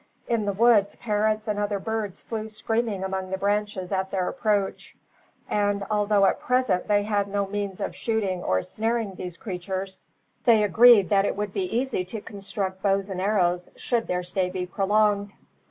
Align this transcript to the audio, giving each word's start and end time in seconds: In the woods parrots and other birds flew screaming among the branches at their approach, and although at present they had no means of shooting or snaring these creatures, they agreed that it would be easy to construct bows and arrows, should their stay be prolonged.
In 0.27 0.45
the 0.45 0.53
woods 0.53 0.95
parrots 0.95 1.47
and 1.47 1.59
other 1.59 1.77
birds 1.77 2.21
flew 2.21 2.49
screaming 2.49 3.03
among 3.03 3.29
the 3.29 3.37
branches 3.37 3.91
at 3.91 4.09
their 4.09 4.27
approach, 4.27 4.97
and 5.47 5.85
although 5.91 6.25
at 6.25 6.39
present 6.39 6.87
they 6.87 7.03
had 7.03 7.27
no 7.27 7.45
means 7.45 7.79
of 7.79 7.95
shooting 7.95 8.43
or 8.43 8.63
snaring 8.63 9.13
these 9.13 9.37
creatures, 9.37 10.07
they 10.43 10.63
agreed 10.63 11.09
that 11.09 11.25
it 11.25 11.35
would 11.35 11.53
be 11.53 11.65
easy 11.77 12.03
to 12.05 12.19
construct 12.21 12.81
bows 12.81 13.11
and 13.11 13.21
arrows, 13.21 13.69
should 13.75 14.07
their 14.07 14.23
stay 14.23 14.49
be 14.49 14.65
prolonged. 14.65 15.33